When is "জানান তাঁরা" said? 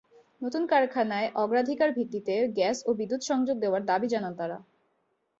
4.07-4.57